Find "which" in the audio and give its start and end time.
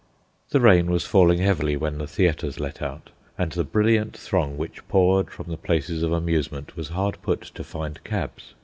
4.57-4.87